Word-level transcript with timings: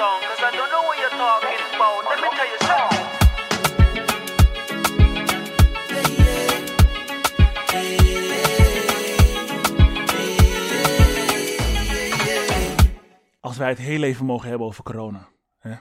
I 0.00 0.50
don't 0.52 0.70
know 0.70 0.82
what. 0.82 0.98
Let 2.08 2.20
me 2.20 2.28
tell 2.36 2.46
you 2.46 2.58
something. 2.58 3.06
Als 13.40 13.56
wij 13.56 13.68
het 13.68 13.78
heel 13.78 14.02
even 14.02 14.26
mogen 14.26 14.48
hebben 14.48 14.66
over 14.66 14.84
corona. 14.84 15.28
Hè? 15.58 15.74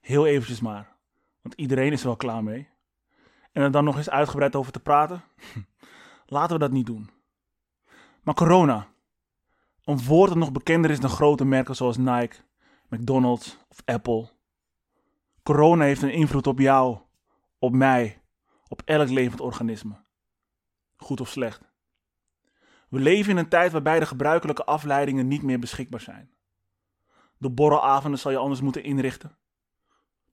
Heel 0.00 0.26
eventjes 0.26 0.60
maar. 0.60 0.96
Want 1.42 1.54
iedereen 1.54 1.92
is 1.92 2.00
er 2.00 2.06
wel 2.06 2.16
klaar 2.16 2.42
mee. 2.42 2.68
En 3.52 3.62
er 3.62 3.70
dan 3.70 3.84
nog 3.84 3.96
eens 3.96 4.10
uitgebreid 4.10 4.56
over 4.56 4.72
te 4.72 4.80
praten? 4.80 5.22
Laten 6.26 6.52
we 6.52 6.58
dat 6.58 6.70
niet 6.70 6.86
doen. 6.86 7.10
Maar 8.22 8.34
corona. 8.34 8.86
Een 9.84 10.04
woord 10.04 10.28
dat 10.28 10.38
nog 10.38 10.52
bekender 10.52 10.90
is 10.90 11.00
dan 11.00 11.10
grote 11.10 11.44
merken 11.44 11.76
zoals 11.76 11.96
Nike, 11.96 12.36
McDonald's 12.88 13.58
of 13.68 13.82
Apple. 13.84 14.28
Corona 15.42 15.84
heeft 15.84 16.02
een 16.02 16.12
invloed 16.12 16.46
op 16.46 16.58
jou, 16.58 16.98
op 17.58 17.72
mij, 17.72 18.22
op 18.68 18.82
elk 18.84 19.08
levend 19.08 19.40
organisme. 19.40 19.94
Goed 20.96 21.20
of 21.20 21.28
slecht. 21.28 21.60
We 22.88 22.98
leven 22.98 23.30
in 23.30 23.36
een 23.36 23.48
tijd 23.48 23.72
waarbij 23.72 23.98
de 23.98 24.06
gebruikelijke 24.06 24.64
afleidingen 24.64 25.28
niet 25.28 25.42
meer 25.42 25.58
beschikbaar 25.58 26.00
zijn. 26.00 26.30
De 27.36 27.50
borrelavonden 27.50 28.20
zal 28.20 28.30
je 28.30 28.36
anders 28.36 28.60
moeten 28.60 28.82
inrichten. 28.82 29.36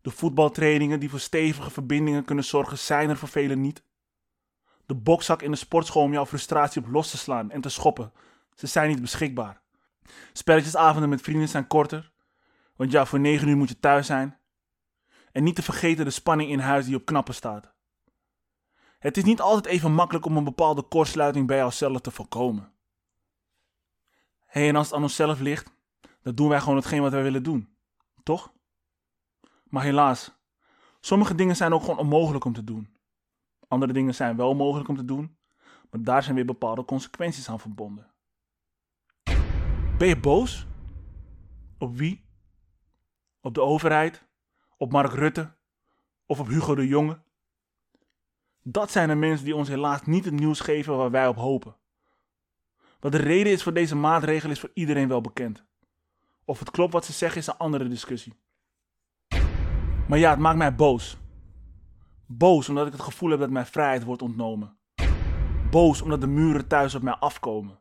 De 0.02 0.12
voetbaltrainingen 0.12 1.00
die 1.00 1.10
voor 1.10 1.20
stevige 1.20 1.70
verbindingen 1.70 2.26
kunnen 2.26 2.44
zorgen, 2.44 2.78
zijn 2.78 3.10
er 3.10 3.18
voor 3.18 3.28
velen 3.28 3.62
niet. 3.62 3.84
De 4.86 4.96
bokzak 4.96 5.42
in 5.42 5.52
de 5.52 5.58
sportschool 5.58 6.04
om 6.04 6.12
jouw 6.12 6.26
frustratie 6.26 6.82
op 6.82 6.88
los 6.88 7.10
te 7.10 7.18
slaan 7.18 7.52
en 7.52 7.62
te 7.62 7.70
schoppen, 7.70 8.12
ze 8.54 8.68
zijn 8.68 8.90
niet 8.90 9.02
beschikbaar. 9.02 9.62
Spelletjesavonden 10.34 11.10
met 11.10 11.22
vrienden 11.22 11.50
zijn 11.50 11.68
korter, 11.68 12.12
want 12.76 12.92
ja, 12.92 13.06
voor 13.06 13.20
9 13.20 13.48
uur 13.48 13.58
moet 13.58 13.70
je 13.70 13.80
thuis 13.80 14.06
zijn. 14.06 14.40
En 15.32 15.44
niet 15.44 15.56
te 15.56 15.62
vergeten 15.62 16.06
de 16.06 16.12
spanning 16.12 16.50
in 16.50 16.60
huis 16.60 16.86
die 16.86 16.96
op 16.96 17.06
knappen 17.06 17.34
staat. 17.34 17.74
Het 19.00 19.18
is 19.18 19.24
niet 19.24 19.42
altijd 19.42 19.66
even 19.66 19.94
makkelijk 19.94 20.26
om 20.26 20.38
een 20.38 20.44
bepaalde 20.44 20.82
kortsluiting 20.82 21.48
bij 21.48 21.58
jouzelf 21.58 22.02
te 22.02 22.12
voorkomen. 22.12 22.74
Hé, 24.46 24.68
en 24.68 24.76
als 24.76 24.86
het 24.86 24.96
aan 24.96 25.04
onszelf 25.04 25.40
ligt, 25.40 25.72
dan 26.22 26.36
doen 26.36 26.50
wij 26.50 26.60
gewoon 26.60 26.76
hetgeen 26.76 27.02
wat 27.02 27.12
wij 27.12 27.24
willen 27.24 27.44
doen. 27.44 27.78
Toch? 28.24 28.54
Maar 29.64 29.84
helaas, 29.84 30.32
sommige 31.00 31.36
dingen 31.36 31.56
zijn 31.56 31.74
ook 31.74 31.82
gewoon 31.82 31.98
onmogelijk 31.98 32.46
om 32.46 32.54
te 32.54 32.64
doen. 32.64 32.98
Andere 33.68 33.94
dingen 33.94 34.16
zijn 34.16 34.36
wel 34.36 34.56
mogelijk 34.56 34.90
om 34.90 34.96
te 34.96 35.06
doen, 35.06 35.38
maar 35.90 36.04
daar 36.04 36.24
zijn 36.24 36.36
weer 36.36 36.46
bepaalde 36.46 36.86
consequenties 36.86 37.50
aan 37.50 37.60
verbonden. 37.60 38.14
Ben 39.98 40.08
je 40.08 40.20
boos? 40.20 40.68
Op 41.78 41.98
wie? 41.98 42.25
Op 43.46 43.54
de 43.54 43.62
overheid? 43.62 44.24
Op 44.78 44.92
Mark 44.92 45.14
Rutte? 45.14 45.54
Of 46.26 46.40
op 46.40 46.48
Hugo 46.48 46.76
de 46.76 46.88
Jonge? 46.88 47.20
Dat 48.62 48.92
zijn 48.92 49.08
de 49.08 49.16
mensen 49.16 49.46
die 49.46 49.56
ons 49.56 49.68
helaas 49.68 50.06
niet 50.06 50.26
het 50.26 50.34
nieuws 50.34 50.60
geven 50.60 50.98
waar 50.98 51.12
wij 51.12 51.28
op 51.28 51.36
hopen. 51.36 51.76
Wat 53.00 53.12
de 53.12 53.18
reden 53.18 53.52
is 53.52 53.64
voor 53.64 53.74
deze 53.74 53.96
maatregel 53.96 54.50
is 54.50 54.60
voor 54.60 54.72
iedereen 54.74 55.08
wel 55.08 55.22
bekend. 55.22 55.66
Of 56.46 56.60
het 56.60 56.72
klopt 56.72 56.94
wat 56.94 57.06
ze 57.06 57.12
zeggen 57.12 57.40
is 57.40 57.48
een 57.48 57.58
andere 57.58 57.88
discussie. 57.88 58.34
Maar 60.08 60.20
ja, 60.20 60.30
het 60.30 60.40
maakt 60.40 60.58
mij 60.58 60.76
boos. 60.76 61.18
Boos 62.26 62.70
omdat 62.70 62.88
ik 62.88 62.94
het 62.94 63.02
gevoel 63.02 63.30
heb 63.30 63.40
dat 63.40 63.50
mijn 63.50 63.66
vrijheid 63.66 64.04
wordt 64.04 64.22
ontnomen. 64.22 64.78
Boos 65.70 66.02
omdat 66.02 66.22
de 66.22 66.28
muren 66.28 66.68
thuis 66.68 66.96
op 66.96 67.02
mij 67.02 67.16
afkomen. 67.16 67.80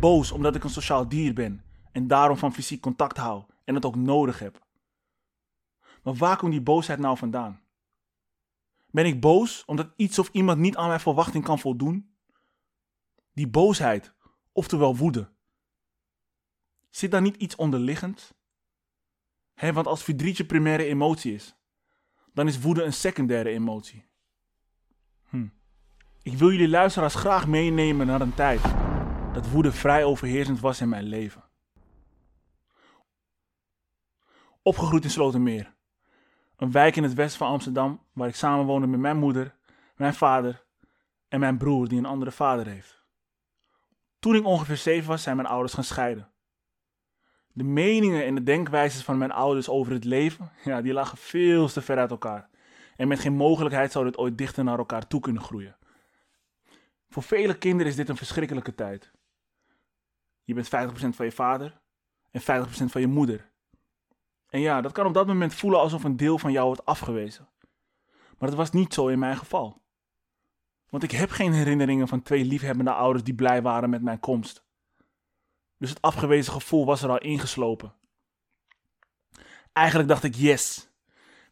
Boos 0.00 0.32
omdat 0.32 0.54
ik 0.54 0.64
een 0.64 0.70
sociaal 0.70 1.08
dier 1.08 1.34
ben 1.34 1.64
en 1.92 2.06
daarom 2.06 2.36
van 2.36 2.52
fysiek 2.52 2.80
contact 2.80 3.16
hou 3.16 3.44
en 3.64 3.74
het 3.74 3.84
ook 3.84 3.96
nodig 3.96 4.38
heb. 4.38 4.66
Maar 6.02 6.14
waar 6.14 6.36
komt 6.36 6.52
die 6.52 6.60
boosheid 6.60 6.98
nou 6.98 7.16
vandaan? 7.16 7.60
Ben 8.90 9.06
ik 9.06 9.20
boos 9.20 9.64
omdat 9.64 9.92
iets 9.96 10.18
of 10.18 10.28
iemand 10.32 10.58
niet 10.58 10.76
aan 10.76 10.88
mijn 10.88 11.00
verwachting 11.00 11.44
kan 11.44 11.58
voldoen? 11.58 12.14
Die 13.32 13.48
boosheid, 13.48 14.14
oftewel 14.52 14.96
woede. 14.96 15.28
Zit 16.90 17.10
daar 17.10 17.22
niet 17.22 17.36
iets 17.36 17.56
onderliggend? 17.56 18.34
Want 19.54 19.86
als 19.86 20.02
verdriet 20.02 20.36
je 20.36 20.44
primaire 20.44 20.84
emotie 20.84 21.34
is, 21.34 21.54
dan 22.32 22.46
is 22.46 22.60
woede 22.60 22.82
een 22.82 22.92
secundaire 22.92 23.50
emotie. 23.50 24.04
Hm. 25.28 25.48
Ik 26.22 26.38
wil 26.38 26.50
jullie 26.50 26.68
luisteraars 26.68 27.14
graag 27.14 27.46
meenemen 27.46 28.06
naar 28.06 28.20
een 28.20 28.34
tijd 28.34 28.62
dat 29.32 29.50
woede 29.50 29.72
vrij 29.72 30.04
overheersend 30.04 30.60
was 30.60 30.80
in 30.80 30.88
mijn 30.88 31.04
leven. 31.04 31.49
Opgegroeid 34.62 35.04
in 35.04 35.10
Slotermeer, 35.10 35.74
een 36.56 36.70
wijk 36.70 36.96
in 36.96 37.02
het 37.02 37.14
westen 37.14 37.38
van 37.38 37.48
Amsterdam 37.48 38.06
waar 38.12 38.28
ik 38.28 38.34
samenwoonde 38.34 38.86
met 38.86 39.00
mijn 39.00 39.16
moeder, 39.16 39.56
mijn 39.96 40.14
vader 40.14 40.64
en 41.28 41.40
mijn 41.40 41.58
broer 41.58 41.88
die 41.88 41.98
een 41.98 42.06
andere 42.06 42.30
vader 42.30 42.66
heeft. 42.66 43.02
Toen 44.18 44.34
ik 44.34 44.44
ongeveer 44.44 44.76
zeven 44.76 45.08
was, 45.08 45.22
zijn 45.22 45.36
mijn 45.36 45.48
ouders 45.48 45.74
gaan 45.74 45.84
scheiden. 45.84 46.30
De 47.52 47.64
meningen 47.64 48.24
en 48.24 48.34
de 48.34 48.42
denkwijzes 48.42 49.02
van 49.02 49.18
mijn 49.18 49.32
ouders 49.32 49.68
over 49.68 49.92
het 49.92 50.04
leven, 50.04 50.50
ja, 50.64 50.82
die 50.82 50.92
lagen 50.92 51.18
veel 51.18 51.68
te 51.68 51.82
ver 51.82 51.98
uit 51.98 52.10
elkaar. 52.10 52.48
En 52.96 53.08
met 53.08 53.20
geen 53.20 53.36
mogelijkheid 53.36 53.92
zou 53.92 54.04
dit 54.04 54.18
ooit 54.18 54.38
dichter 54.38 54.64
naar 54.64 54.78
elkaar 54.78 55.06
toe 55.06 55.20
kunnen 55.20 55.42
groeien. 55.42 55.76
Voor 57.08 57.22
vele 57.22 57.58
kinderen 57.58 57.86
is 57.86 57.96
dit 57.96 58.08
een 58.08 58.16
verschrikkelijke 58.16 58.74
tijd. 58.74 59.10
Je 60.44 60.54
bent 60.54 60.66
50% 60.66 60.70
van 61.08 61.26
je 61.26 61.32
vader 61.32 61.80
en 62.30 62.40
50% 62.40 62.44
van 62.66 63.00
je 63.00 63.06
moeder. 63.06 63.49
En 64.50 64.60
ja, 64.60 64.80
dat 64.80 64.92
kan 64.92 65.06
op 65.06 65.14
dat 65.14 65.26
moment 65.26 65.54
voelen 65.54 65.80
alsof 65.80 66.04
een 66.04 66.16
deel 66.16 66.38
van 66.38 66.52
jou 66.52 66.66
wordt 66.66 66.84
afgewezen. 66.84 67.48
Maar 68.38 68.48
dat 68.48 68.58
was 68.58 68.70
niet 68.70 68.94
zo 68.94 69.08
in 69.08 69.18
mijn 69.18 69.36
geval. 69.36 69.82
Want 70.88 71.02
ik 71.02 71.10
heb 71.10 71.30
geen 71.30 71.52
herinneringen 71.52 72.08
van 72.08 72.22
twee 72.22 72.44
liefhebbende 72.44 72.92
ouders 72.92 73.24
die 73.24 73.34
blij 73.34 73.62
waren 73.62 73.90
met 73.90 74.02
mijn 74.02 74.20
komst. 74.20 74.64
Dus 75.76 75.90
het 75.90 76.02
afgewezen 76.02 76.52
gevoel 76.52 76.86
was 76.86 77.02
er 77.02 77.10
al 77.10 77.18
ingeslopen. 77.18 77.94
Eigenlijk 79.72 80.08
dacht 80.08 80.24
ik 80.24 80.34
yes. 80.34 80.88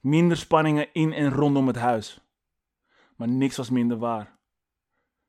Minder 0.01 0.37
spanningen 0.37 0.93
in 0.93 1.13
en 1.13 1.31
rondom 1.31 1.67
het 1.67 1.77
huis. 1.77 2.21
Maar 3.17 3.29
niks 3.29 3.57
was 3.57 3.71
minder 3.71 3.99
waar. 3.99 4.39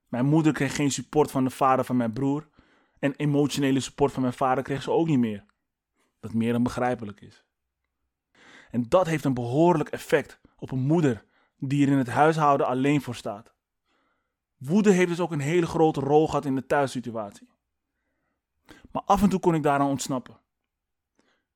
Mijn 0.07 0.25
moeder 0.25 0.53
kreeg 0.53 0.75
geen 0.75 0.91
support 0.91 1.31
van 1.31 1.43
de 1.43 1.49
vader 1.49 1.85
van 1.85 1.97
mijn 1.97 2.13
broer. 2.13 2.47
En 2.99 3.15
emotionele 3.15 3.79
support 3.79 4.11
van 4.11 4.21
mijn 4.21 4.33
vader 4.33 4.63
kreeg 4.63 4.81
ze 4.81 4.91
ook 4.91 5.07
niet 5.07 5.19
meer. 5.19 5.45
Wat 6.19 6.33
meer 6.33 6.51
dan 6.51 6.63
begrijpelijk 6.63 7.21
is. 7.21 7.43
En 8.69 8.85
dat 8.89 9.07
heeft 9.07 9.23
een 9.23 9.33
behoorlijk 9.33 9.89
effect 9.89 10.39
op 10.57 10.71
een 10.71 10.79
moeder 10.79 11.25
die 11.57 11.85
er 11.85 11.91
in 11.91 11.97
het 11.97 12.09
huishouden 12.09 12.67
alleen 12.67 13.01
voor 13.01 13.15
staat. 13.15 13.53
Woede 14.57 14.91
heeft 14.91 15.09
dus 15.09 15.19
ook 15.19 15.31
een 15.31 15.39
hele 15.39 15.65
grote 15.65 15.99
rol 15.99 16.27
gehad 16.27 16.45
in 16.45 16.55
de 16.55 16.65
thuissituatie. 16.65 17.49
Maar 18.91 19.01
af 19.05 19.21
en 19.21 19.29
toe 19.29 19.39
kon 19.39 19.55
ik 19.55 19.63
daaraan 19.63 19.89
ontsnappen. 19.89 20.39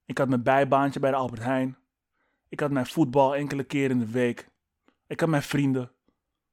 Ik 0.06 0.18
had 0.18 0.30
mijn 0.30 0.44
bijbaantje 0.44 1.00
bij 1.00 1.12
de 1.12 1.18
Albert 1.18 1.44
Heijn. 1.44 1.78
Ik 2.50 2.60
had 2.60 2.72
mijn 2.72 2.86
voetbal 2.86 3.36
enkele 3.36 3.64
keer 3.64 3.90
in 3.90 4.00
de 4.00 4.12
week. 4.12 4.50
Ik 5.08 5.20
had 5.20 5.30
mijn 5.30 5.44
vrienden, 5.44 5.92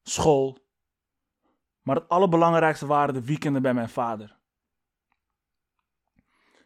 school. 0.03 0.59
Maar 1.83 1.97
het 1.97 2.09
allerbelangrijkste 2.09 2.87
waren 2.87 3.15
de 3.15 3.25
weekenden 3.25 3.63
bij 3.63 3.75
mijn 3.75 3.89
vader. 3.89 4.39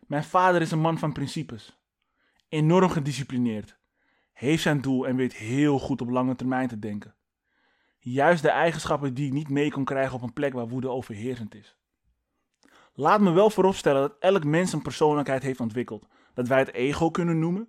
Mijn 0.06 0.24
vader 0.24 0.60
is 0.60 0.70
een 0.70 0.80
man 0.80 0.98
van 0.98 1.12
principes. 1.12 1.78
Enorm 2.48 2.90
gedisciplineerd. 2.90 3.78
Heeft 4.34 4.62
zijn 4.62 4.80
doel 4.80 5.06
en 5.06 5.16
weet 5.16 5.34
heel 5.34 5.78
goed 5.78 6.00
op 6.00 6.08
lange 6.08 6.36
termijn 6.36 6.68
te 6.68 6.78
denken. 6.78 7.14
Juist 7.98 8.42
de 8.42 8.48
eigenschappen 8.48 9.14
die 9.14 9.26
ik 9.26 9.32
niet 9.32 9.48
mee 9.48 9.70
kon 9.70 9.84
krijgen 9.84 10.14
op 10.14 10.22
een 10.22 10.32
plek 10.32 10.52
waar 10.52 10.68
woede 10.68 10.88
overheersend 10.88 11.54
is. 11.54 11.76
Laat 12.94 13.20
me 13.20 13.30
wel 13.30 13.50
vooropstellen 13.50 14.00
dat 14.00 14.16
elk 14.18 14.44
mens 14.44 14.72
een 14.72 14.82
persoonlijkheid 14.82 15.42
heeft 15.42 15.60
ontwikkeld, 15.60 16.06
dat 16.34 16.48
wij 16.48 16.58
het 16.58 16.72
ego 16.72 17.10
kunnen 17.10 17.38
noemen, 17.38 17.68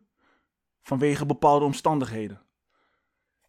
vanwege 0.81 1.25
bepaalde 1.25 1.65
omstandigheden. 1.65 2.41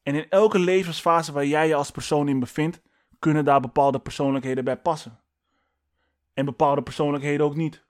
En 0.03 0.15
in 0.15 0.29
elke 0.29 0.59
levensfase 0.59 1.33
waar 1.33 1.47
jij 1.47 1.69
je 1.69 1.75
als 1.75 1.91
persoon 1.91 2.29
in 2.29 2.41
bevindt, 2.41 2.83
kunnen 3.19 3.45
daar 3.45 3.61
bepaalde 3.61 4.01
persoonlijkheden 4.01 4.65
bij 4.65 4.77
passen. 4.77 5.21
En 6.35 6.45
bepaalde 6.45 6.83
persoonlijkheden 6.83 7.47
ook 7.47 7.57
niet. 7.57 7.85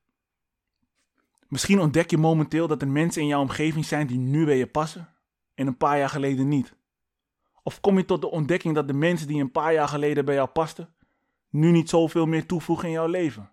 Misschien 1.49 1.81
ontdek 1.81 2.11
je 2.11 2.19
momenteel 2.19 2.67
dat 2.67 2.83
er 2.83 2.89
mensen 2.89 3.23
in 3.23 3.29
jouw 3.29 3.41
omgeving 3.41 3.85
zijn 3.85 4.07
die 4.07 4.19
nu 4.19 4.45
bij 4.45 4.59
je 4.59 4.67
passen 4.67 5.16
en 5.57 5.67
een 5.67 5.77
paar 5.77 5.99
jaar 5.99 6.09
geleden 6.09 6.49
niet. 6.49 6.77
Of 7.63 7.81
kom 7.81 7.97
je 7.97 8.05
tot 8.05 8.21
de 8.21 8.31
ontdekking 8.31 8.75
dat 8.75 8.87
de 8.87 8.95
mensen 8.95 9.27
die 9.27 9.41
een 9.41 9.51
paar 9.51 9.73
jaar 9.73 9.89
geleden 9.89 10.25
bij 10.25 10.35
jou 10.35 10.49
pasten, 10.49 10.95
nu 11.49 11.71
niet 11.71 11.89
zoveel 11.89 12.27
meer 12.27 12.47
toevoegen 12.47 12.87
in 12.87 12.95
jouw 12.95 13.07
leven? 13.07 13.51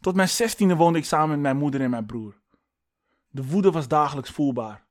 Tot 0.00 0.14
mijn 0.14 0.28
zestiende 0.28 0.76
woonde 0.76 0.98
ik 0.98 1.04
samen 1.04 1.28
met 1.28 1.40
mijn 1.40 1.56
moeder 1.56 1.80
en 1.80 1.90
mijn 1.90 2.06
broer. 2.06 2.40
De 3.28 3.46
woede 3.46 3.70
was 3.70 3.88
dagelijks 3.88 4.30
voelbaar. 4.30 4.86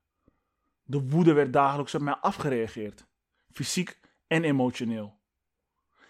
De 0.84 1.10
woede 1.10 1.34
werd 1.34 1.54
dagelijks 1.54 1.96
op 1.96 2.02
mij 2.02 2.16
afgereageerd, 2.16 3.08
fysiek 3.52 4.00
en 4.28 4.44
emotioneel. 4.44 5.22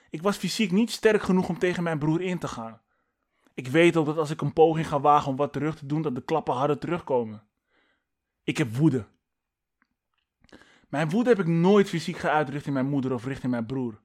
Ik 0.09 0.21
was 0.21 0.37
fysiek 0.37 0.71
niet 0.71 0.91
sterk 0.91 1.21
genoeg 1.21 1.49
om 1.49 1.59
tegen 1.59 1.83
mijn 1.83 1.99
broer 1.99 2.21
in 2.21 2.39
te 2.39 2.47
gaan. 2.47 2.81
Ik 3.53 3.67
weet 3.67 3.97
ook 3.97 4.05
dat 4.05 4.17
als 4.17 4.29
ik 4.29 4.41
een 4.41 4.53
poging 4.53 4.87
ga 4.87 4.99
wagen 4.99 5.29
om 5.29 5.35
wat 5.35 5.53
terug 5.53 5.77
te 5.77 5.85
doen, 5.85 6.01
dat 6.01 6.15
de 6.15 6.23
klappen 6.23 6.53
harder 6.53 6.77
terugkomen. 6.77 7.47
Ik 8.43 8.57
heb 8.57 8.75
woede. 8.75 9.05
Mijn 10.93 11.09
woede 11.09 11.29
heb 11.29 11.39
ik 11.39 11.47
nooit 11.47 11.89
fysiek 11.89 12.17
geuit 12.17 12.49
richting 12.49 12.73
mijn 12.73 12.89
moeder 12.89 13.13
of 13.13 13.25
richting 13.25 13.51
mijn 13.51 13.65
broer. 13.65 14.01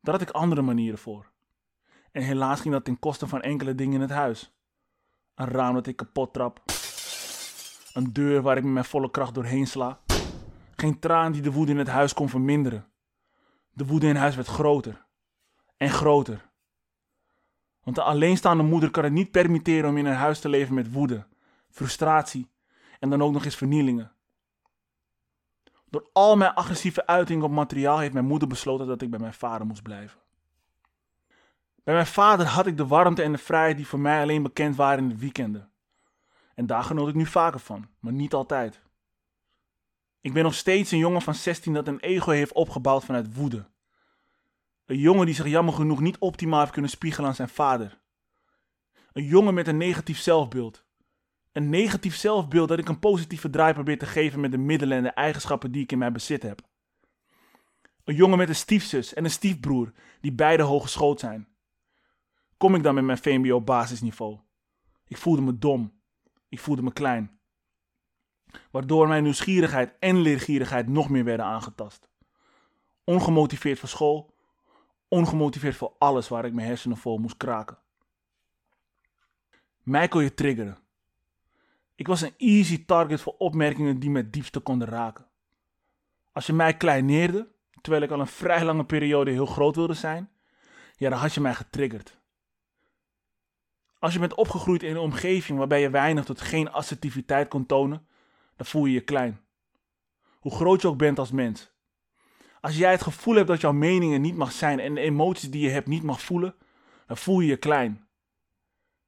Daar 0.00 0.14
had 0.14 0.22
ik 0.22 0.30
andere 0.30 0.62
manieren 0.62 0.98
voor. 0.98 1.30
En 2.12 2.22
helaas 2.22 2.60
ging 2.60 2.74
dat 2.74 2.84
ten 2.84 2.98
koste 2.98 3.26
van 3.26 3.42
enkele 3.42 3.74
dingen 3.74 3.94
in 3.94 4.00
het 4.00 4.10
huis. 4.10 4.54
Een 5.34 5.46
raam 5.46 5.74
dat 5.74 5.86
ik 5.86 5.96
kapot 5.96 6.32
trap. 6.32 6.62
Een 7.92 8.12
deur 8.12 8.42
waar 8.42 8.56
ik 8.56 8.62
met 8.62 8.72
mijn 8.72 8.84
volle 8.84 9.10
kracht 9.10 9.34
doorheen 9.34 9.66
sla. 9.66 10.00
Geen 10.76 10.98
traan 10.98 11.32
die 11.32 11.42
de 11.42 11.52
woede 11.52 11.72
in 11.72 11.78
het 11.78 11.88
huis 11.88 12.12
kon 12.12 12.28
verminderen. 12.28 12.86
De 13.70 13.86
woede 13.86 14.06
in 14.06 14.16
huis 14.16 14.34
werd 14.34 14.48
groter. 14.48 15.06
En 15.76 15.90
groter. 15.90 16.50
Want 17.82 17.96
de 17.96 18.02
alleenstaande 18.02 18.62
moeder 18.62 18.90
kan 18.90 19.04
het 19.04 19.12
niet 19.12 19.30
permitteren 19.30 19.90
om 19.90 19.96
in 19.96 20.06
een 20.06 20.14
huis 20.14 20.40
te 20.40 20.48
leven 20.48 20.74
met 20.74 20.92
woede, 20.92 21.26
frustratie 21.70 22.50
en 23.00 23.10
dan 23.10 23.22
ook 23.22 23.32
nog 23.32 23.44
eens 23.44 23.56
vernielingen. 23.56 24.13
Door 25.94 26.08
al 26.12 26.36
mijn 26.36 26.54
agressieve 26.54 27.06
uitingen 27.06 27.44
op 27.44 27.50
materiaal 27.50 27.98
heeft 27.98 28.12
mijn 28.12 28.24
moeder 28.24 28.48
besloten 28.48 28.86
dat 28.86 29.02
ik 29.02 29.10
bij 29.10 29.18
mijn 29.18 29.34
vader 29.34 29.66
moest 29.66 29.82
blijven. 29.82 30.20
Bij 31.84 31.94
mijn 31.94 32.06
vader 32.06 32.46
had 32.46 32.66
ik 32.66 32.76
de 32.76 32.86
warmte 32.86 33.22
en 33.22 33.32
de 33.32 33.38
vrijheid 33.38 33.76
die 33.76 33.86
voor 33.86 33.98
mij 33.98 34.22
alleen 34.22 34.42
bekend 34.42 34.76
waren 34.76 35.02
in 35.02 35.08
de 35.08 35.16
weekenden. 35.16 35.70
En 36.54 36.66
daar 36.66 36.82
genoot 36.82 37.08
ik 37.08 37.14
nu 37.14 37.26
vaker 37.26 37.60
van, 37.60 37.88
maar 37.98 38.12
niet 38.12 38.34
altijd. 38.34 38.80
Ik 40.20 40.32
ben 40.32 40.42
nog 40.42 40.54
steeds 40.54 40.90
een 40.90 40.98
jongen 40.98 41.22
van 41.22 41.34
16 41.34 41.72
dat 41.72 41.88
een 41.88 42.00
ego 42.00 42.30
heeft 42.30 42.52
opgebouwd 42.52 43.04
vanuit 43.04 43.34
woede. 43.34 43.66
Een 44.86 44.98
jongen 44.98 45.26
die 45.26 45.34
zich 45.34 45.46
jammer 45.46 45.74
genoeg 45.74 46.00
niet 46.00 46.18
optimaal 46.18 46.60
heeft 46.60 46.72
kunnen 46.72 46.90
spiegelen 46.90 47.28
aan 47.28 47.34
zijn 47.34 47.48
vader. 47.48 48.00
Een 49.12 49.24
jongen 49.24 49.54
met 49.54 49.68
een 49.68 49.76
negatief 49.76 50.18
zelfbeeld. 50.18 50.83
Een 51.54 51.68
negatief 51.68 52.16
zelfbeeld 52.16 52.68
dat 52.68 52.78
ik 52.78 52.88
een 52.88 52.98
positieve 52.98 53.50
draai 53.50 53.74
probeer 53.74 53.98
te 53.98 54.06
geven 54.06 54.40
met 54.40 54.50
de 54.50 54.58
middelen 54.58 54.96
en 54.96 55.02
de 55.02 55.10
eigenschappen 55.10 55.72
die 55.72 55.82
ik 55.82 55.92
in 55.92 55.98
mijn 55.98 56.12
bezit 56.12 56.42
heb. 56.42 56.60
Een 58.04 58.14
jongen 58.14 58.38
met 58.38 58.48
een 58.48 58.54
stiefzus 58.54 59.14
en 59.14 59.24
een 59.24 59.30
stiefbroer 59.30 59.92
die 60.20 60.32
beide 60.32 60.62
hogeschool 60.62 61.18
zijn. 61.18 61.48
Kom 62.56 62.74
ik 62.74 62.82
dan 62.82 62.94
met 62.94 63.04
mijn 63.04 63.18
VMBO 63.18 63.60
basisniveau? 63.60 64.38
Ik 65.06 65.16
voelde 65.16 65.42
me 65.42 65.58
dom. 65.58 66.00
Ik 66.48 66.60
voelde 66.60 66.82
me 66.82 66.92
klein. 66.92 67.38
Waardoor 68.70 69.08
mijn 69.08 69.22
nieuwsgierigheid 69.22 69.94
en 69.98 70.20
leergierigheid 70.20 70.88
nog 70.88 71.08
meer 71.08 71.24
werden 71.24 71.46
aangetast. 71.46 72.08
Ongemotiveerd 73.04 73.78
voor 73.78 73.88
school, 73.88 74.34
ongemotiveerd 75.08 75.76
voor 75.76 75.94
alles 75.98 76.28
waar 76.28 76.44
ik 76.44 76.52
mijn 76.52 76.66
hersenen 76.66 76.96
vol 76.96 77.18
moest 77.18 77.36
kraken. 77.36 77.78
Mij 79.82 80.08
kon 80.08 80.22
je 80.22 80.34
triggeren. 80.34 80.83
Ik 81.94 82.06
was 82.06 82.20
een 82.20 82.34
easy 82.36 82.84
target 82.84 83.20
voor 83.20 83.34
opmerkingen 83.38 83.98
die 83.98 84.10
me 84.10 84.30
diepste 84.30 84.60
konden 84.60 84.88
raken. 84.88 85.26
Als 86.32 86.46
je 86.46 86.52
mij 86.52 86.76
kleineerde, 86.76 87.48
terwijl 87.80 88.02
ik 88.02 88.10
al 88.10 88.20
een 88.20 88.26
vrij 88.26 88.64
lange 88.64 88.84
periode 88.84 89.30
heel 89.30 89.46
groot 89.46 89.76
wilde 89.76 89.94
zijn, 89.94 90.30
ja, 90.96 91.10
dan 91.10 91.18
had 91.18 91.34
je 91.34 91.40
mij 91.40 91.54
getriggerd. 91.54 92.18
Als 93.98 94.12
je 94.12 94.18
bent 94.18 94.34
opgegroeid 94.34 94.82
in 94.82 94.90
een 94.90 94.96
omgeving 94.96 95.58
waarbij 95.58 95.80
je 95.80 95.90
weinig 95.90 96.24
tot 96.24 96.40
geen 96.40 96.70
assertiviteit 96.70 97.48
kon 97.48 97.66
tonen, 97.66 98.06
dan 98.56 98.66
voel 98.66 98.84
je 98.84 98.92
je 98.92 99.00
klein. 99.00 99.40
Hoe 100.38 100.52
groot 100.52 100.82
je 100.82 100.88
ook 100.88 100.98
bent 100.98 101.18
als 101.18 101.30
mens. 101.30 101.72
Als 102.60 102.76
jij 102.76 102.90
het 102.90 103.02
gevoel 103.02 103.34
hebt 103.34 103.48
dat 103.48 103.60
jouw 103.60 103.72
meningen 103.72 104.20
niet 104.20 104.36
mag 104.36 104.52
zijn 104.52 104.80
en 104.80 104.94
de 104.94 105.00
emoties 105.00 105.50
die 105.50 105.62
je 105.62 105.70
hebt 105.70 105.86
niet 105.86 106.02
mag 106.02 106.20
voelen, 106.20 106.54
dan 107.06 107.16
voel 107.16 107.40
je 107.40 107.48
je 107.48 107.56
klein. 107.56 108.08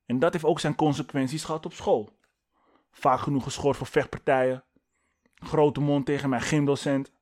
En 0.06 0.18
dat 0.18 0.32
heeft 0.32 0.44
ook 0.44 0.60
zijn 0.60 0.74
consequenties 0.74 1.44
gehad 1.44 1.66
op 1.66 1.72
school. 1.72 2.15
Vaak 2.98 3.20
genoeg 3.20 3.42
geschort 3.42 3.76
voor 3.76 3.86
vechtpartijen, 3.86 4.64
grote 5.34 5.80
mond 5.80 6.06
tegen 6.06 6.28
mijn 6.28 6.42
gymdocent 6.42 7.12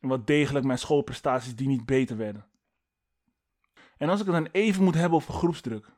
en 0.00 0.08
wat 0.08 0.26
degelijk 0.26 0.64
mijn 0.64 0.78
schoolprestaties 0.78 1.56
die 1.56 1.68
niet 1.68 1.86
beter 1.86 2.16
werden. 2.16 2.46
En 3.96 4.08
als 4.08 4.20
ik 4.20 4.26
het 4.26 4.34
dan 4.34 4.48
even 4.52 4.84
moet 4.84 4.94
hebben 4.94 5.18
over 5.18 5.34
groepsdruk. 5.34 5.92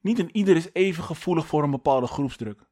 Niet 0.00 0.18
een 0.18 0.36
ieder 0.36 0.56
is 0.56 0.72
even 0.72 1.04
gevoelig 1.04 1.46
voor 1.46 1.62
een 1.62 1.70
bepaalde 1.70 2.06
groepsdruk. 2.06 2.66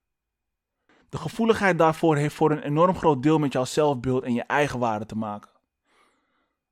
De 1.08 1.18
gevoeligheid 1.18 1.78
daarvoor 1.78 2.16
heeft 2.16 2.34
voor 2.34 2.50
een 2.50 2.62
enorm 2.62 2.96
groot 2.96 3.22
deel 3.22 3.38
met 3.38 3.52
jouw 3.52 3.64
zelfbeeld 3.64 4.22
en 4.22 4.34
je 4.34 4.42
eigen 4.42 4.78
waarde 4.78 5.06
te 5.06 5.16
maken. 5.16 5.50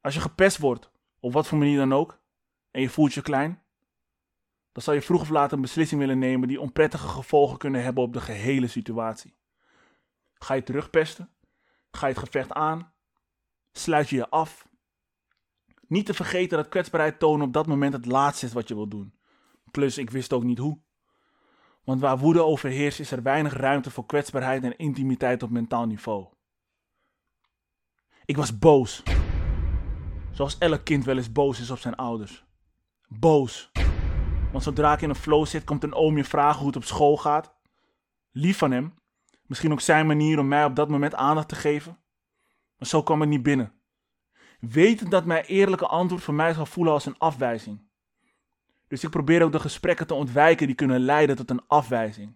Als 0.00 0.14
je 0.14 0.20
gepest 0.20 0.58
wordt, 0.58 0.90
op 1.20 1.32
wat 1.32 1.46
voor 1.46 1.58
manier 1.58 1.78
dan 1.78 1.92
ook, 1.92 2.20
en 2.70 2.80
je 2.80 2.90
voelt 2.90 3.14
je 3.14 3.22
klein, 3.22 3.62
dan 4.74 4.82
zal 4.82 4.94
je 4.94 5.02
vroeg 5.02 5.20
of 5.20 5.28
laat 5.28 5.52
een 5.52 5.60
beslissing 5.60 6.00
willen 6.00 6.18
nemen 6.18 6.48
die 6.48 6.60
onprettige 6.60 7.08
gevolgen 7.08 7.58
kunnen 7.58 7.82
hebben 7.82 8.02
op 8.02 8.12
de 8.12 8.20
gehele 8.20 8.66
situatie. 8.66 9.36
Ga 10.34 10.54
je 10.54 10.62
terugpesten? 10.62 11.30
Ga 11.90 12.06
je 12.06 12.12
het 12.12 12.22
gevecht 12.22 12.52
aan? 12.52 12.92
Sluit 13.72 14.08
je 14.08 14.16
je 14.16 14.28
af? 14.28 14.68
Niet 15.88 16.06
te 16.06 16.14
vergeten 16.14 16.56
dat 16.56 16.68
kwetsbaarheid 16.68 17.18
tonen 17.18 17.46
op 17.46 17.52
dat 17.52 17.66
moment 17.66 17.92
het 17.92 18.06
laatste 18.06 18.46
is 18.46 18.52
wat 18.52 18.68
je 18.68 18.74
wilt 18.74 18.90
doen. 18.90 19.14
Plus, 19.70 19.98
ik 19.98 20.10
wist 20.10 20.32
ook 20.32 20.44
niet 20.44 20.58
hoe. 20.58 20.78
Want 21.84 22.00
waar 22.00 22.18
woede 22.18 22.42
overheerst, 22.42 23.00
is 23.00 23.10
er 23.10 23.22
weinig 23.22 23.52
ruimte 23.52 23.90
voor 23.90 24.06
kwetsbaarheid 24.06 24.64
en 24.64 24.76
intimiteit 24.76 25.42
op 25.42 25.50
mentaal 25.50 25.86
niveau. 25.86 26.26
Ik 28.24 28.36
was 28.36 28.58
boos. 28.58 29.02
Zoals 30.30 30.58
elk 30.58 30.84
kind 30.84 31.04
wel 31.04 31.16
eens 31.16 31.32
boos 31.32 31.60
is 31.60 31.70
op 31.70 31.78
zijn 31.78 31.94
ouders. 31.94 32.44
Boos. 33.08 33.70
Want 34.54 34.66
zodra 34.66 34.92
ik 34.92 35.00
in 35.00 35.08
een 35.08 35.14
flow 35.14 35.46
zit, 35.46 35.64
komt 35.64 35.82
een 35.82 35.94
oom 35.94 36.16
je 36.16 36.24
vragen 36.24 36.58
hoe 36.58 36.66
het 36.66 36.76
op 36.76 36.84
school 36.84 37.16
gaat. 37.16 37.54
Lief 38.30 38.58
van 38.58 38.70
hem. 38.70 38.94
Misschien 39.46 39.72
ook 39.72 39.80
zijn 39.80 40.06
manier 40.06 40.38
om 40.38 40.48
mij 40.48 40.64
op 40.64 40.76
dat 40.76 40.88
moment 40.88 41.14
aandacht 41.14 41.48
te 41.48 41.54
geven. 41.54 41.98
Maar 42.76 42.88
zo 42.88 43.02
kwam 43.02 43.22
ik 43.22 43.28
niet 43.28 43.42
binnen. 43.42 43.72
Wetend 44.60 45.10
dat 45.10 45.24
mijn 45.24 45.44
eerlijke 45.44 45.86
antwoord 45.86 46.22
voor 46.22 46.34
mij 46.34 46.54
zal 46.54 46.66
voelen 46.66 46.92
als 46.92 47.06
een 47.06 47.18
afwijzing. 47.18 47.88
Dus 48.88 49.04
ik 49.04 49.10
probeer 49.10 49.42
ook 49.42 49.52
de 49.52 49.60
gesprekken 49.60 50.06
te 50.06 50.14
ontwijken 50.14 50.66
die 50.66 50.76
kunnen 50.76 51.00
leiden 51.00 51.36
tot 51.36 51.50
een 51.50 51.66
afwijzing. 51.66 52.34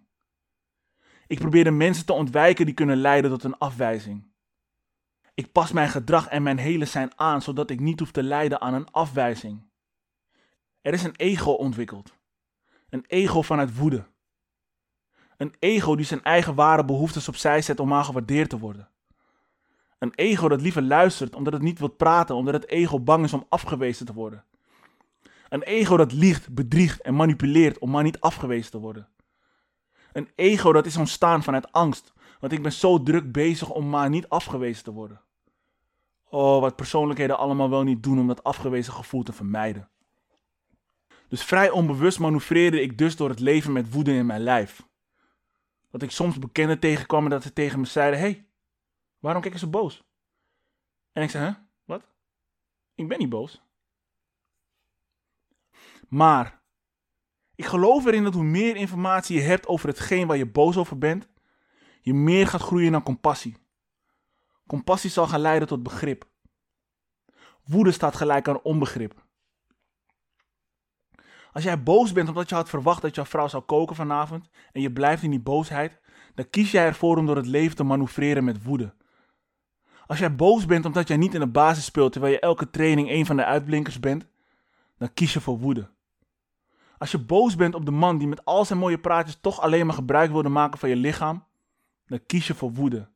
Ik 1.27 1.39
probeer 1.39 1.63
de 1.63 1.71
mensen 1.71 2.05
te 2.05 2.13
ontwijken 2.13 2.65
die 2.65 2.75
kunnen 2.75 2.97
leiden 2.97 3.31
tot 3.31 3.43
een 3.43 3.57
afwijzing. 3.57 4.31
Ik 5.33 5.51
pas 5.51 5.71
mijn 5.71 5.89
gedrag 5.89 6.27
en 6.27 6.43
mijn 6.43 6.57
hele 6.57 6.85
zijn 6.85 7.11
aan, 7.15 7.41
zodat 7.41 7.69
ik 7.69 7.79
niet 7.79 7.99
hoef 7.99 8.11
te 8.11 8.23
lijden 8.23 8.61
aan 8.61 8.73
een 8.73 8.91
afwijzing. 8.91 9.68
Er 10.81 10.93
is 10.93 11.03
een 11.03 11.15
ego 11.15 11.51
ontwikkeld. 11.51 12.13
Een 12.89 13.05
ego 13.07 13.41
vanuit 13.41 13.75
woede. 13.75 14.05
Een 15.37 15.55
ego 15.59 15.95
die 15.95 16.05
zijn 16.05 16.23
eigen 16.23 16.55
ware 16.55 16.85
behoeftes 16.85 17.27
opzij 17.27 17.61
zet 17.61 17.79
om 17.79 17.87
maar 17.87 18.03
gewaardeerd 18.03 18.49
te 18.49 18.59
worden. 18.59 18.89
Een 19.99 20.13
ego 20.15 20.47
dat 20.47 20.61
liever 20.61 20.81
luistert 20.81 21.35
omdat 21.35 21.53
het 21.53 21.61
niet 21.61 21.79
wil 21.79 21.87
praten, 21.87 22.35
omdat 22.35 22.53
het 22.53 22.67
ego 22.67 22.99
bang 22.99 23.23
is 23.23 23.33
om 23.33 23.45
afgewezen 23.49 24.05
te 24.05 24.13
worden. 24.13 24.43
Een 25.49 25.63
ego 25.63 25.97
dat 25.97 26.11
liegt, 26.11 26.53
bedriegt 26.53 27.01
en 27.01 27.15
manipuleert 27.15 27.79
om 27.79 27.89
maar 27.89 28.03
niet 28.03 28.19
afgewezen 28.19 28.71
te 28.71 28.79
worden. 28.79 29.07
Een 30.13 30.29
ego 30.35 30.71
dat 30.73 30.85
is 30.85 30.97
ontstaan 30.97 31.43
vanuit 31.43 31.71
angst, 31.71 32.13
want 32.39 32.53
ik 32.53 32.61
ben 32.61 32.71
zo 32.71 33.03
druk 33.03 33.31
bezig 33.31 33.69
om 33.69 33.89
maar 33.89 34.09
niet 34.09 34.29
afgewezen 34.29 34.83
te 34.83 34.91
worden. 34.91 35.21
Oh, 36.29 36.61
wat 36.61 36.75
persoonlijkheden 36.75 37.37
allemaal 37.37 37.69
wel 37.69 37.83
niet 37.83 38.03
doen 38.03 38.19
om 38.19 38.27
dat 38.27 38.43
afgewezen 38.43 38.93
gevoel 38.93 39.23
te 39.23 39.33
vermijden. 39.33 39.89
Dus 41.29 41.43
vrij 41.43 41.69
onbewust 41.69 42.19
manoeuvreerde 42.19 42.81
ik 42.81 42.97
dus 42.97 43.15
door 43.15 43.29
het 43.29 43.39
leven 43.39 43.71
met 43.71 43.91
woede 43.91 44.13
in 44.13 44.25
mijn 44.25 44.41
lijf. 44.41 44.87
Dat 45.91 46.01
ik 46.01 46.11
soms 46.11 46.39
bekenden 46.39 46.79
tegenkwam 46.79 47.23
en 47.23 47.29
dat 47.29 47.43
ze 47.43 47.53
tegen 47.53 47.79
me 47.79 47.85
zeiden: 47.85 48.19
hey, 48.19 48.47
waarom 49.19 49.41
kijk 49.41 49.53
je 49.53 49.59
zo 49.59 49.67
boos? 49.67 50.03
En 51.11 51.23
ik 51.23 51.29
zei: 51.29 51.45
hè, 51.45 51.51
wat? 51.85 52.03
Ik 52.95 53.07
ben 53.07 53.19
niet 53.19 53.29
boos. 53.29 53.61
Maar 56.07 56.61
ik 57.55 57.65
geloof 57.65 58.05
erin 58.05 58.23
dat 58.23 58.33
hoe 58.33 58.43
meer 58.43 58.75
informatie 58.75 59.35
je 59.35 59.41
hebt 59.41 59.67
over 59.67 59.87
hetgeen 59.87 60.27
waar 60.27 60.37
je 60.37 60.51
boos 60.51 60.77
over 60.77 60.97
bent, 60.97 61.29
je 62.01 62.13
meer 62.13 62.47
gaat 62.47 62.61
groeien 62.61 62.91
naar 62.91 63.03
compassie. 63.03 63.57
Compassie 64.67 65.09
zal 65.09 65.27
gaan 65.27 65.39
leiden 65.39 65.67
tot 65.67 65.83
begrip. 65.83 66.29
Woede 67.63 67.91
staat 67.91 68.15
gelijk 68.15 68.47
aan 68.47 68.61
onbegrip. 68.61 69.27
Als 71.51 71.63
jij 71.63 71.83
boos 71.83 72.11
bent 72.11 72.27
omdat 72.27 72.49
je 72.49 72.55
had 72.55 72.69
verwacht 72.69 73.01
dat 73.01 73.15
jouw 73.15 73.25
vrouw 73.25 73.47
zou 73.47 73.63
koken 73.63 73.95
vanavond 73.95 74.49
en 74.71 74.81
je 74.81 74.91
blijft 74.91 75.23
in 75.23 75.29
die 75.29 75.39
boosheid, 75.39 75.99
dan 76.35 76.49
kies 76.49 76.71
jij 76.71 76.85
ervoor 76.85 77.17
om 77.17 77.25
door 77.25 77.35
het 77.35 77.45
leven 77.45 77.75
te 77.75 77.83
manoeuvreren 77.83 78.43
met 78.43 78.63
woede. 78.63 78.93
Als 80.05 80.19
jij 80.19 80.35
boos 80.35 80.65
bent 80.65 80.85
omdat 80.85 81.07
jij 81.07 81.17
niet 81.17 81.33
in 81.33 81.39
de 81.39 81.47
basis 81.47 81.85
speelt 81.85 82.11
terwijl 82.11 82.33
je 82.33 82.39
elke 82.39 82.69
training 82.69 83.09
een 83.09 83.25
van 83.25 83.35
de 83.35 83.45
uitblinkers 83.45 83.99
bent, 83.99 84.27
dan 84.97 85.13
kies 85.13 85.33
je 85.33 85.41
voor 85.41 85.59
woede. 85.59 85.89
Als 86.97 87.11
je 87.11 87.19
boos 87.19 87.55
bent 87.55 87.75
op 87.75 87.85
de 87.85 87.91
man 87.91 88.17
die 88.17 88.27
met 88.27 88.45
al 88.45 88.65
zijn 88.65 88.79
mooie 88.79 88.99
praatjes 88.99 89.37
toch 89.41 89.59
alleen 89.59 89.85
maar 89.85 89.95
gebruik 89.95 90.31
wilde 90.31 90.49
maken 90.49 90.79
van 90.79 90.89
je 90.89 90.95
lichaam, 90.95 91.43
dan 92.05 92.19
kies 92.25 92.47
je 92.47 92.53
voor 92.53 92.71
woede. 92.71 93.07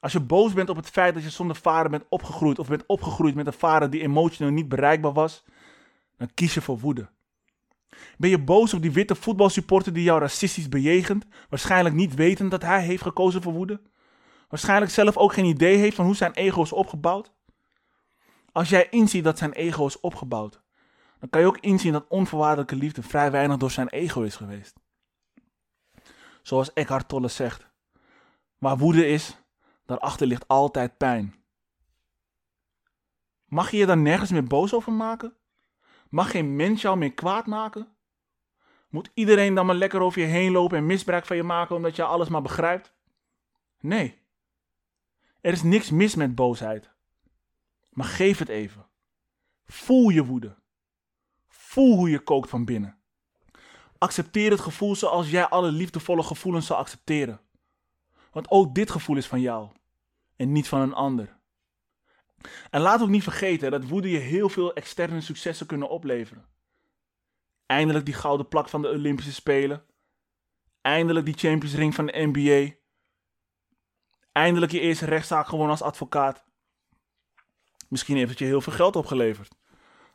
Als 0.00 0.12
je 0.12 0.20
boos 0.20 0.52
bent 0.52 0.68
op 0.68 0.76
het 0.76 0.90
feit 0.90 1.14
dat 1.14 1.22
je 1.22 1.30
zonder 1.30 1.56
vader 1.56 1.90
bent 1.90 2.04
opgegroeid 2.08 2.58
of 2.58 2.68
bent 2.68 2.86
opgegroeid 2.86 3.34
met 3.34 3.46
een 3.46 3.52
vader 3.52 3.90
die 3.90 4.00
emotioneel 4.00 4.52
niet 4.52 4.68
bereikbaar 4.68 5.12
was, 5.12 5.44
dan 6.20 6.34
kies 6.34 6.54
je 6.54 6.60
voor 6.60 6.78
woede. 6.78 7.08
Ben 8.18 8.30
je 8.30 8.38
boos 8.38 8.74
op 8.74 8.82
die 8.82 8.92
witte 8.92 9.14
voetbalsupporter 9.14 9.92
die 9.92 10.02
jou 10.02 10.20
racistisch 10.20 10.68
bejegent, 10.68 11.26
waarschijnlijk 11.48 11.94
niet 11.94 12.14
wetend 12.14 12.50
dat 12.50 12.62
hij 12.62 12.82
heeft 12.82 13.02
gekozen 13.02 13.42
voor 13.42 13.52
woede? 13.52 13.80
Waarschijnlijk 14.48 14.92
zelf 14.92 15.16
ook 15.16 15.32
geen 15.32 15.44
idee 15.44 15.76
heeft 15.76 15.96
van 15.96 16.04
hoe 16.04 16.16
zijn 16.16 16.32
ego 16.32 16.62
is 16.62 16.72
opgebouwd? 16.72 17.32
Als 18.52 18.68
jij 18.68 18.88
inziet 18.88 19.24
dat 19.24 19.38
zijn 19.38 19.52
ego 19.52 19.86
is 19.86 20.00
opgebouwd, 20.00 20.60
dan 21.18 21.28
kan 21.28 21.40
je 21.40 21.46
ook 21.46 21.58
inzien 21.58 21.92
dat 21.92 22.08
onvoorwaardelijke 22.08 22.76
liefde 22.76 23.02
vrij 23.02 23.30
weinig 23.30 23.56
door 23.56 23.70
zijn 23.70 23.88
ego 23.88 24.22
is 24.22 24.36
geweest. 24.36 24.74
Zoals 26.42 26.72
Eckhart 26.72 27.08
Tolle 27.08 27.28
zegt, 27.28 27.66
waar 28.58 28.78
woede 28.78 29.06
is, 29.06 29.36
daarachter 29.86 30.26
ligt 30.26 30.48
altijd 30.48 30.96
pijn. 30.96 31.34
Mag 33.44 33.70
je 33.70 33.76
je 33.76 33.86
daar 33.86 33.98
nergens 33.98 34.30
meer 34.30 34.44
boos 34.44 34.74
over 34.74 34.92
maken? 34.92 35.34
Mag 36.10 36.30
geen 36.30 36.56
mens 36.56 36.82
jou 36.82 36.96
meer 36.98 37.14
kwaad 37.14 37.46
maken? 37.46 37.88
Moet 38.88 39.10
iedereen 39.14 39.54
dan 39.54 39.66
maar 39.66 39.74
lekker 39.74 40.00
over 40.00 40.20
je 40.20 40.26
heen 40.26 40.52
lopen 40.52 40.78
en 40.78 40.86
misbruik 40.86 41.26
van 41.26 41.36
je 41.36 41.42
maken 41.42 41.76
omdat 41.76 41.96
je 41.96 42.04
alles 42.04 42.28
maar 42.28 42.42
begrijpt? 42.42 42.94
Nee. 43.80 44.18
Er 45.40 45.52
is 45.52 45.62
niks 45.62 45.90
mis 45.90 46.14
met 46.14 46.34
boosheid. 46.34 46.90
Maar 47.90 48.06
geef 48.06 48.38
het 48.38 48.48
even. 48.48 48.86
Voel 49.64 50.08
je 50.08 50.24
woede. 50.24 50.56
Voel 51.48 51.96
hoe 51.96 52.10
je 52.10 52.18
kookt 52.18 52.48
van 52.48 52.64
binnen. 52.64 52.98
Accepteer 53.98 54.50
het 54.50 54.60
gevoel 54.60 54.94
zoals 54.94 55.30
jij 55.30 55.48
alle 55.48 55.70
liefdevolle 55.70 56.22
gevoelens 56.22 56.66
zou 56.66 56.78
accepteren. 56.78 57.40
Want 58.32 58.50
ook 58.50 58.74
dit 58.74 58.90
gevoel 58.90 59.16
is 59.16 59.26
van 59.26 59.40
jou 59.40 59.70
en 60.36 60.52
niet 60.52 60.68
van 60.68 60.80
een 60.80 60.94
ander. 60.94 61.39
En 62.70 62.80
laat 62.80 63.02
ook 63.02 63.08
niet 63.08 63.22
vergeten 63.22 63.70
dat 63.70 63.88
woede 63.88 64.10
je 64.10 64.18
heel 64.18 64.48
veel 64.48 64.74
externe 64.74 65.20
successen 65.20 65.66
kunnen 65.66 65.88
opleveren. 65.88 66.46
Eindelijk 67.66 68.04
die 68.04 68.14
gouden 68.14 68.48
plak 68.48 68.68
van 68.68 68.82
de 68.82 68.88
Olympische 68.88 69.32
Spelen. 69.32 69.84
Eindelijk 70.80 71.26
die 71.26 71.34
Champions 71.34 71.74
Ring 71.74 71.94
van 71.94 72.06
de 72.06 72.30
NBA. 72.32 72.74
Eindelijk 74.32 74.72
je 74.72 74.80
eerste 74.80 75.04
rechtszaak 75.04 75.46
gewonnen 75.46 75.70
als 75.70 75.82
advocaat. 75.82 76.44
Misschien 77.88 78.16
heeft 78.16 78.30
het 78.30 78.38
je 78.38 78.44
heel 78.44 78.60
veel 78.60 78.72
geld 78.72 78.96
opgeleverd. 78.96 79.54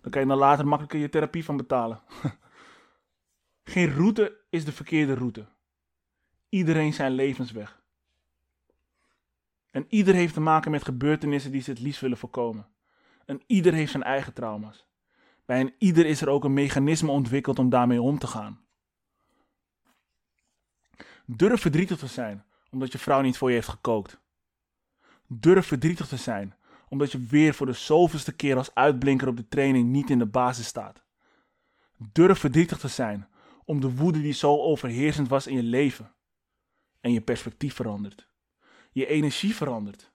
Dan 0.01 0.11
kan 0.11 0.21
je 0.21 0.27
dan 0.27 0.37
later 0.37 0.67
makkelijker 0.67 0.99
je 0.99 1.09
therapie 1.09 1.45
van 1.45 1.57
betalen. 1.57 2.01
Geen 3.63 3.93
route 3.93 4.45
is 4.49 4.65
de 4.65 4.71
verkeerde 4.71 5.13
route. 5.13 5.47
Iedereen 6.49 6.93
zijn 6.93 7.11
levensweg. 7.11 7.83
En 9.75 9.85
ieder 9.89 10.13
heeft 10.13 10.33
te 10.33 10.39
maken 10.39 10.71
met 10.71 10.83
gebeurtenissen 10.83 11.51
die 11.51 11.61
ze 11.61 11.69
het 11.69 11.79
liefst 11.79 12.01
willen 12.01 12.17
voorkomen. 12.17 12.67
En 13.25 13.41
ieder 13.47 13.73
heeft 13.73 13.91
zijn 13.91 14.03
eigen 14.03 14.33
trauma's. 14.33 14.87
Bij 15.45 15.59
een 15.59 15.73
ieder 15.77 16.05
is 16.05 16.21
er 16.21 16.29
ook 16.29 16.43
een 16.43 16.53
mechanisme 16.53 17.11
ontwikkeld 17.11 17.59
om 17.59 17.69
daarmee 17.69 18.01
om 18.01 18.19
te 18.19 18.27
gaan. 18.27 18.59
Durf 21.25 21.61
verdrietig 21.61 21.97
te 21.97 22.07
zijn 22.07 22.45
omdat 22.71 22.91
je 22.91 22.97
vrouw 22.97 23.21
niet 23.21 23.37
voor 23.37 23.49
je 23.49 23.55
heeft 23.55 23.67
gekookt. 23.67 24.19
Durf 25.27 25.67
verdrietig 25.67 26.07
te 26.07 26.17
zijn 26.17 26.55
omdat 26.89 27.11
je 27.11 27.19
weer 27.19 27.53
voor 27.53 27.65
de 27.65 27.73
zoveelste 27.73 28.35
keer 28.35 28.57
als 28.57 28.73
uitblinker 28.73 29.27
op 29.27 29.37
de 29.37 29.47
training 29.47 29.89
niet 29.89 30.09
in 30.09 30.19
de 30.19 30.25
basis 30.25 30.67
staat. 30.67 31.03
Durf 31.97 32.39
verdrietig 32.39 32.77
te 32.77 32.87
zijn 32.87 33.27
om 33.65 33.79
de 33.79 33.95
woede 33.95 34.21
die 34.21 34.33
zo 34.33 34.61
overheersend 34.61 35.27
was 35.27 35.47
in 35.47 35.55
je 35.55 35.63
leven. 35.63 36.13
En 36.99 37.11
je 37.11 37.21
perspectief 37.21 37.73
verandert. 37.73 38.33
Je 38.95 39.05
energie 39.05 39.55
verandert. 39.55 40.11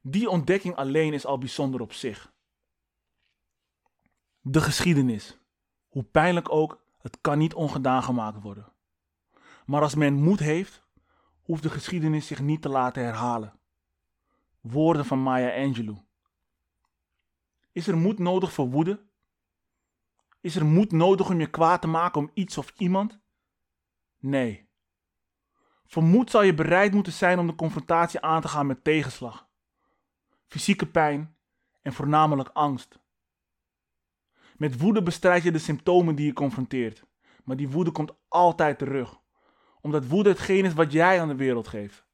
Die 0.00 0.28
ontdekking 0.28 0.76
alleen 0.76 1.12
is 1.12 1.26
al 1.26 1.38
bijzonder 1.38 1.80
op 1.80 1.92
zich. 1.92 2.32
De 4.40 4.60
geschiedenis. 4.60 5.38
Hoe 5.88 6.02
pijnlijk 6.02 6.52
ook, 6.52 6.84
het 6.98 7.20
kan 7.20 7.38
niet 7.38 7.54
ongedaan 7.54 8.02
gemaakt 8.02 8.42
worden. 8.42 8.72
Maar 9.66 9.82
als 9.82 9.94
men 9.94 10.14
moed 10.14 10.38
heeft, 10.38 10.82
hoeft 11.42 11.62
de 11.62 11.70
geschiedenis 11.70 12.26
zich 12.26 12.40
niet 12.40 12.62
te 12.62 12.68
laten 12.68 13.04
herhalen. 13.04 13.60
Woorden 14.60 15.04
van 15.04 15.22
Maya 15.22 15.64
Angelou. 15.64 15.98
Is 17.72 17.86
er 17.86 17.96
moed 17.96 18.18
nodig 18.18 18.52
voor 18.52 18.70
woede? 18.70 19.06
Is 20.40 20.56
er 20.56 20.66
moed 20.66 20.92
nodig 20.92 21.30
om 21.30 21.40
je 21.40 21.50
kwaad 21.50 21.80
te 21.80 21.88
maken 21.88 22.20
om 22.20 22.30
iets 22.34 22.58
of 22.58 22.72
iemand? 22.76 23.18
Nee. 24.18 24.67
Voor 25.88 26.02
moed 26.02 26.30
zal 26.30 26.42
je 26.42 26.54
bereid 26.54 26.92
moeten 26.92 27.12
zijn 27.12 27.38
om 27.38 27.46
de 27.46 27.54
confrontatie 27.54 28.20
aan 28.20 28.40
te 28.40 28.48
gaan 28.48 28.66
met 28.66 28.84
tegenslag, 28.84 29.48
fysieke 30.46 30.86
pijn 30.86 31.36
en 31.82 31.92
voornamelijk 31.92 32.48
angst. 32.52 32.98
Met 34.56 34.78
woede 34.78 35.02
bestrijd 35.02 35.42
je 35.42 35.52
de 35.52 35.58
symptomen 35.58 36.14
die 36.14 36.26
je 36.26 36.32
confronteert, 36.32 37.04
maar 37.44 37.56
die 37.56 37.68
woede 37.68 37.90
komt 37.90 38.12
altijd 38.28 38.78
terug, 38.78 39.20
omdat 39.80 40.06
woede 40.06 40.28
hetgeen 40.28 40.64
is 40.64 40.74
wat 40.74 40.92
jij 40.92 41.20
aan 41.20 41.28
de 41.28 41.34
wereld 41.34 41.68
geeft. 41.68 42.06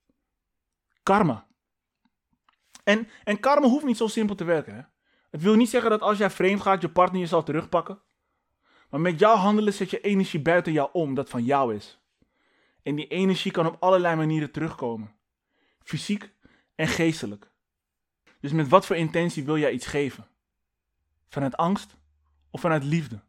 Karma. 1.03 1.47
En, 2.85 3.09
en 3.25 3.41
karma 3.41 3.69
hoeft 3.69 3.85
niet 3.85 3.97
zo 3.97 4.07
simpel 4.07 4.35
te 4.35 4.45
werken. 4.45 4.93
Het 5.31 5.43
wil 5.43 5.55
niet 5.55 5.71
zeggen 5.71 5.91
dat 5.91 6.01
als 6.01 6.19
jij 6.19 6.31
vreemd 6.31 6.61
gaat, 6.61 6.81
je 6.81 6.89
partner 6.89 7.21
je 7.21 7.27
zal 7.27 7.43
terugpakken. 7.43 8.03
Maar 8.91 9.01
met 9.01 9.19
jouw 9.19 9.37
handelen 9.37 9.73
zet 9.73 9.91
je 9.91 10.01
energie 10.01 10.43
buiten 10.43 10.73
jou 10.73 10.89
om, 10.93 11.15
dat 11.15 11.29
van 11.29 11.45
jou 11.45 11.75
is. 11.75 12.04
En 12.85 12.95
die 12.95 13.07
energie 13.07 13.53
kan 13.53 13.67
op 13.67 13.77
allerlei 13.81 14.17
manieren 14.17 14.51
terugkomen. 14.51 15.15
Fysiek 15.83 16.33
en 16.75 16.89
geestelijk. 16.89 17.51
Dus 18.41 18.53
met 18.53 18.69
wat 18.69 18.87
voor 18.87 18.97
intentie 18.97 19.45
wil 19.45 19.59
jij 19.59 19.73
iets 19.73 19.87
geven? 19.87 20.27
Vanuit 21.29 21.57
angst 21.57 21.97
of 22.51 22.61
vanuit 22.61 22.85
liefde? 22.85 23.21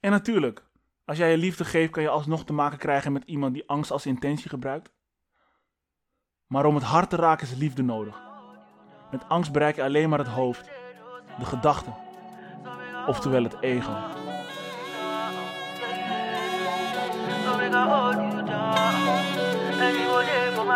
En 0.00 0.10
natuurlijk, 0.10 0.64
als 1.04 1.18
jij 1.18 1.30
je 1.30 1.36
liefde 1.36 1.64
geeft, 1.64 1.92
kan 1.92 2.02
je 2.02 2.08
alsnog 2.08 2.44
te 2.44 2.52
maken 2.52 2.78
krijgen 2.78 3.12
met 3.12 3.24
iemand 3.24 3.54
die 3.54 3.68
angst 3.68 3.90
als 3.90 4.06
intentie 4.06 4.48
gebruikt. 4.48 4.92
Maar 6.46 6.64
om 6.64 6.74
het 6.74 6.84
hart 6.84 7.10
te 7.10 7.16
raken 7.16 7.46
is 7.46 7.54
liefde 7.54 7.82
nodig. 7.82 8.22
Met 9.10 9.28
angst 9.28 9.52
bereik 9.52 9.76
je 9.76 9.82
alleen 9.82 10.08
maar 10.08 10.18
het 10.18 10.28
hoofd, 10.28 10.64
de 11.38 11.44
gedachten, 11.44 11.96
oftewel 13.06 13.42
het 13.42 13.60
ego. 13.60 14.21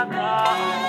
matao 0.05 0.86